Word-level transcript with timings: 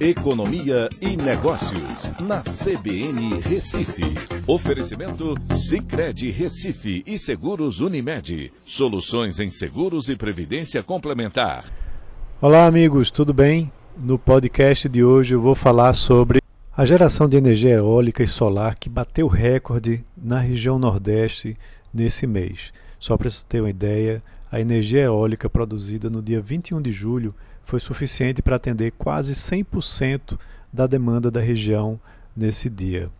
Economia 0.00 0.88
e 0.98 1.14
Negócios, 1.14 2.10
na 2.22 2.40
CBN 2.40 3.38
Recife. 3.42 4.02
Oferecimento 4.46 5.34
Cicred 5.52 6.30
Recife 6.30 7.02
e 7.06 7.18
Seguros 7.18 7.80
Unimed. 7.80 8.50
Soluções 8.64 9.38
em 9.38 9.50
seguros 9.50 10.08
e 10.08 10.16
previdência 10.16 10.82
complementar. 10.82 11.70
Olá, 12.40 12.64
amigos, 12.64 13.10
tudo 13.10 13.34
bem? 13.34 13.70
No 13.94 14.18
podcast 14.18 14.88
de 14.88 15.04
hoje 15.04 15.34
eu 15.34 15.40
vou 15.42 15.54
falar 15.54 15.92
sobre 15.92 16.40
a 16.74 16.86
geração 16.86 17.28
de 17.28 17.36
energia 17.36 17.74
eólica 17.74 18.22
e 18.22 18.26
solar 18.26 18.76
que 18.76 18.88
bateu 18.88 19.28
recorde 19.28 20.02
na 20.16 20.38
região 20.38 20.78
Nordeste 20.78 21.58
nesse 21.92 22.26
mês. 22.26 22.72
Só 22.98 23.18
para 23.18 23.28
você 23.28 23.44
ter 23.46 23.60
uma 23.60 23.68
ideia, 23.68 24.22
a 24.50 24.60
energia 24.60 25.02
eólica 25.02 25.48
produzida 25.48 26.10
no 26.10 26.20
dia 26.20 26.40
21 26.40 26.82
de 26.82 26.92
julho 26.92 27.34
foi 27.62 27.78
suficiente 27.78 28.42
para 28.42 28.56
atender 28.56 28.92
quase 28.92 29.32
100% 29.32 30.38
da 30.72 30.86
demanda 30.86 31.30
da 31.30 31.40
região 31.40 32.00
nesse 32.36 32.68
dia. 32.68 33.10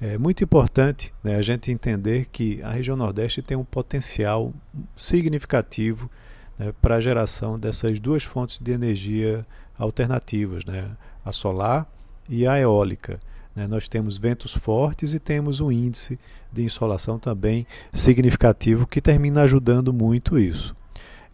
É 0.00 0.16
muito 0.16 0.42
importante 0.42 1.12
né, 1.22 1.36
a 1.36 1.42
gente 1.42 1.70
entender 1.70 2.26
que 2.32 2.62
a 2.62 2.70
região 2.70 2.96
Nordeste 2.96 3.42
tem 3.42 3.56
um 3.56 3.64
potencial 3.64 4.54
significativo 4.96 6.10
né, 6.58 6.72
para 6.80 6.96
a 6.96 7.00
geração 7.00 7.58
dessas 7.58 8.00
duas 8.00 8.24
fontes 8.24 8.58
de 8.58 8.72
energia 8.72 9.44
alternativas, 9.78 10.64
né, 10.64 10.90
a 11.22 11.32
solar 11.32 11.86
e 12.26 12.46
a 12.46 12.58
eólica. 12.58 13.20
Né. 13.54 13.66
Nós 13.68 13.88
temos 13.88 14.16
ventos 14.16 14.54
fortes 14.54 15.12
e 15.12 15.18
temos 15.18 15.60
um 15.60 15.70
índice 15.70 16.18
de 16.50 16.62
insolação 16.64 17.18
também 17.18 17.66
significativo 17.92 18.86
que 18.86 19.02
termina 19.02 19.42
ajudando 19.42 19.92
muito 19.92 20.38
isso. 20.38 20.74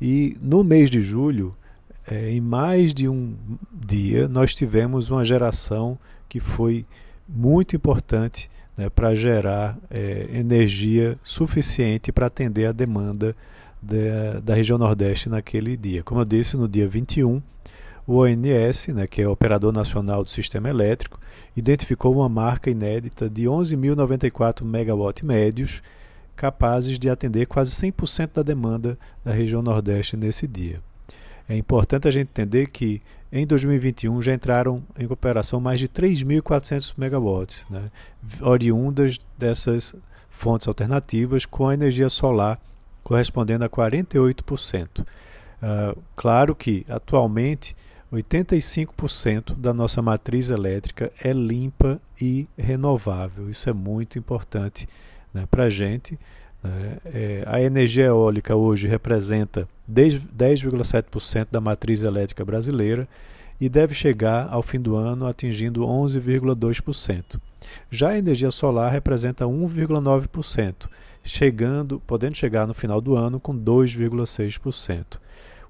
E 0.00 0.36
no 0.41 0.62
mês 0.62 0.91
de 0.91 1.00
julho, 1.00 1.56
é, 2.06 2.30
em 2.30 2.41
mais 2.41 2.92
de 2.92 3.09
um 3.09 3.34
dia, 3.73 4.28
nós 4.28 4.55
tivemos 4.55 5.10
uma 5.10 5.24
geração 5.24 5.98
que 6.28 6.38
foi 6.38 6.84
muito 7.28 7.75
importante 7.75 8.50
né, 8.77 8.88
para 8.88 9.14
gerar 9.14 9.77
é, 9.91 10.28
energia 10.33 11.19
suficiente 11.22 12.12
para 12.12 12.27
atender 12.27 12.66
a 12.66 12.72
demanda 12.72 13.34
da, 13.83 14.41
da, 14.41 14.55
região 14.55 14.78
Nordeste 14.78 15.28
naquele 15.28 15.77
dia. 15.77 16.03
Como 16.03 16.20
eu 16.20 16.25
disse, 16.25 16.56
no 16.56 16.69
dia 16.69 16.86
21, 16.86 17.42
o 18.06 18.19
ONS, 18.19 18.88
né, 18.88 19.06
que 19.06 19.22
é 19.22 19.28
o 19.28 19.33
Operador 19.33 19.72
Nacional 19.72 20.22
do 20.22 20.31
Sistema 20.31 20.69
Elétrico, 20.69 21.19
identificou 21.56 22.14
uma 22.14 22.28
marca 22.28 22.70
inédita 22.70 23.28
de 23.28 23.44
11.094 23.44 24.64
megawatt 24.64 25.25
médios, 25.25 25.83
capazes 26.37 26.98
de 26.98 27.09
atender 27.09 27.47
quase 27.47 27.73
100% 27.73 28.31
da 28.34 28.42
demanda 28.42 28.98
da 29.25 29.33
região 29.33 29.62
Nordeste 29.62 30.17
nesse 30.17 30.47
dia. 30.47 30.81
É 31.48 31.56
importante 31.56 32.06
a 32.06 32.11
gente 32.11 32.28
entender 32.28 32.69
que 32.69 33.01
em 33.33 33.47
2021 33.47 34.20
já 34.23 34.34
entraram 34.34 34.83
em 34.98 35.06
operação 35.06 35.61
mais 35.61 35.81
de 35.81 35.89
3.400 35.89 36.95
megawatts, 36.97 37.67
né, 37.70 37.91
oriundas 38.41 39.19
dessas 39.39 39.95
fontes 40.28 40.69
alternativas 40.69 41.47
com 41.47 41.69
a 41.69 41.75
energia 41.75 42.09
solar 42.09 42.61
correspondendo 43.03 43.65
a 43.65 43.69
48%. 43.69 45.00
Uh, 45.00 45.06
ah, 45.62 45.97
claro 46.17 46.55
que 46.55 46.84
atualmente 46.89 47.77
85% 48.12 49.55
da 49.55 49.73
nossa 49.73 50.03
matriz 50.03 50.50
elétrica 50.50 51.12
é 51.23 51.33
limpa 51.33 52.00
e 52.21 52.48
renovável. 52.59 53.48
Isso 53.48 53.71
é 53.71 53.73
muito 53.73 54.19
importante 54.19 54.89
né, 55.37 55.47
para 55.51 55.65
a 55.65 55.70
gente. 55.70 56.19
Né? 56.65 56.97
É, 57.05 57.45
a 57.47 57.61
energia 57.61 58.06
eólica 58.06 58.56
hoje 58.56 58.89
representa 58.89 59.69
10,7% 59.91 61.48
da 61.51 61.61
matriz 61.61 62.03
elétrica 62.03 62.45
brasileira 62.45 63.06
e 63.61 63.69
deve 63.69 63.95
chegar 63.95 64.48
ao 64.51 64.62
fim 64.62 64.81
do 64.81 64.97
ano 64.97 65.27
atingindo 65.27 65.83
11,2%. 65.83 67.41
Já 67.91 68.11
a 68.11 68.19
energia 68.19 68.51
solar 68.51 68.91
representa 68.91 69.45
1,9%, 69.45 70.89
chegando, 71.23 72.00
podendo 72.06 72.37
chegar 72.37 72.66
no 72.66 72.75
final 72.75 73.00
do 73.00 73.15
ano 73.15 73.39
com 73.39 73.56
2,6%. 73.56 75.19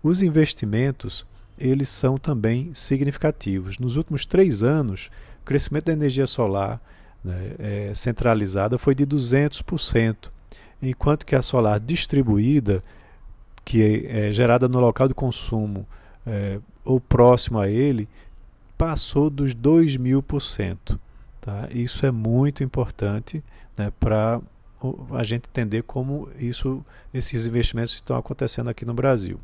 Os 0.03 0.23
investimentos 0.23 1.27
eles 1.59 1.89
são 1.89 2.19
também 2.19 2.71
significativos. 2.75 3.79
Nos 3.79 3.97
últimos 3.97 4.27
três 4.27 4.63
anos, 4.63 5.11
o 5.41 5.45
crescimento 5.45 5.87
da 5.87 5.93
energia 5.93 6.27
solar 6.27 6.81
né, 7.27 7.53
é, 7.59 7.93
centralizada 7.95 8.79
foi 8.79 8.95
de 8.95 9.07
200%, 9.07 10.31
enquanto 10.81 11.27
que 11.27 11.35
a 11.35 11.43
solar 11.43 11.81
distribuída, 11.81 12.83
que 13.65 13.83
é, 13.83 14.29
é 14.29 14.33
gerada 14.33 14.69
no 14.69 14.79
local 14.81 15.09
de 15.09 15.15
consumo 15.15 15.87
é, 16.27 16.59
ou 16.85 17.01
próximo 17.01 17.59
a 17.59 17.69
ele, 17.69 18.09
passou 18.79 19.29
dos 19.29 19.55
2 19.55 19.97
mil 19.97 20.23
por 20.23 20.41
cento. 20.41 20.99
Tá? 21.41 21.69
Isso 21.71 22.05
é 22.07 22.11
muito 22.11 22.63
importante 22.63 23.43
né, 23.77 23.93
para 23.99 24.41
a 25.13 25.25
gente 25.25 25.49
entender 25.49 25.83
como 25.83 26.29
isso, 26.39 26.85
esses 27.13 27.47
investimentos 27.47 27.95
estão 27.95 28.17
acontecendo 28.17 28.69
aqui 28.69 28.85
no 28.85 28.95
Brasil. 28.95 29.41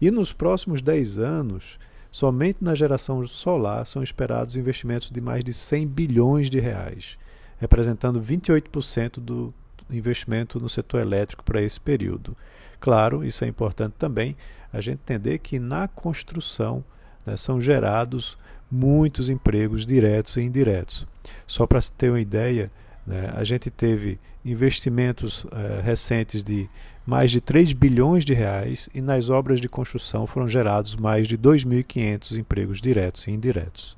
E 0.00 0.10
nos 0.10 0.32
próximos 0.32 0.80
10 0.80 1.18
anos, 1.18 1.78
somente 2.10 2.58
na 2.62 2.74
geração 2.74 3.26
solar 3.26 3.86
são 3.86 4.02
esperados 4.02 4.56
investimentos 4.56 5.10
de 5.10 5.20
mais 5.20 5.44
de 5.44 5.52
100 5.52 5.86
bilhões 5.86 6.48
de 6.48 6.60
reais, 6.60 7.18
representando 7.58 8.20
28% 8.20 9.18
do 9.20 9.52
investimento 9.90 10.58
no 10.60 10.68
setor 10.68 11.00
elétrico 11.00 11.44
para 11.44 11.62
esse 11.62 11.80
período. 11.80 12.36
Claro, 12.80 13.24
isso 13.24 13.44
é 13.44 13.48
importante 13.48 13.94
também, 13.98 14.36
a 14.72 14.80
gente 14.80 15.00
entender 15.00 15.38
que 15.38 15.58
na 15.58 15.88
construção 15.88 16.84
né, 17.24 17.36
são 17.36 17.60
gerados 17.60 18.36
muitos 18.70 19.28
empregos 19.28 19.86
diretos 19.86 20.36
e 20.36 20.42
indiretos. 20.42 21.06
Só 21.46 21.66
para 21.66 21.80
se 21.80 21.92
ter 21.92 22.10
uma 22.10 22.20
ideia, 22.20 22.70
né, 23.06 23.32
a 23.34 23.44
gente 23.44 23.70
teve 23.70 24.18
investimentos 24.44 25.46
eh, 25.50 25.80
recentes 25.82 26.44
de 26.44 26.68
mais 27.04 27.30
de 27.30 27.40
3 27.40 27.72
bilhões 27.72 28.24
de 28.24 28.34
reais 28.34 28.88
e 28.94 29.00
nas 29.00 29.28
obras 29.28 29.60
de 29.60 29.68
construção 29.68 30.26
foram 30.26 30.46
gerados 30.46 30.94
mais 30.94 31.26
de 31.26 31.36
2.500 31.36 32.38
empregos 32.38 32.80
diretos 32.80 33.26
e 33.26 33.30
indiretos. 33.30 33.96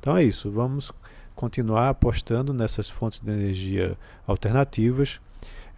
Então 0.00 0.16
é 0.16 0.24
isso, 0.24 0.50
vamos 0.50 0.92
continuar 1.34 1.88
apostando 1.88 2.52
nessas 2.52 2.88
fontes 2.88 3.20
de 3.20 3.30
energia 3.30 3.96
alternativas, 4.26 5.20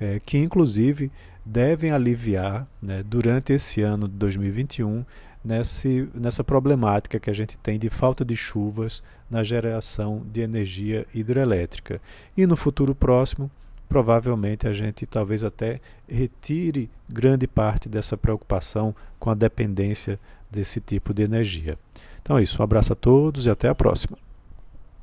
é, 0.00 0.20
que 0.24 0.38
inclusive 0.38 1.10
devem 1.44 1.90
aliviar 1.90 2.66
né, 2.82 3.02
durante 3.02 3.52
esse 3.52 3.80
ano 3.80 4.08
de 4.08 4.14
2021 4.14 5.04
nesse, 5.44 6.08
nessa 6.12 6.42
problemática 6.42 7.20
que 7.20 7.30
a 7.30 7.32
gente 7.32 7.56
tem 7.58 7.78
de 7.78 7.88
falta 7.88 8.24
de 8.24 8.36
chuvas 8.36 9.02
na 9.30 9.44
geração 9.44 10.22
de 10.32 10.40
energia 10.40 11.06
hidrelétrica. 11.14 12.00
E 12.36 12.46
no 12.46 12.56
futuro 12.56 12.94
próximo, 12.94 13.50
provavelmente 13.88 14.66
a 14.66 14.72
gente 14.72 15.06
talvez 15.06 15.44
até 15.44 15.80
retire 16.08 16.90
grande 17.08 17.46
parte 17.46 17.88
dessa 17.88 18.16
preocupação 18.16 18.94
com 19.18 19.30
a 19.30 19.34
dependência 19.34 20.18
desse 20.50 20.80
tipo 20.80 21.14
de 21.14 21.22
energia. 21.22 21.78
Então 22.20 22.36
é 22.36 22.42
isso, 22.42 22.60
um 22.60 22.64
abraço 22.64 22.92
a 22.92 22.96
todos 22.96 23.46
e 23.46 23.50
até 23.50 23.68
a 23.68 23.74
próxima. 23.74 24.18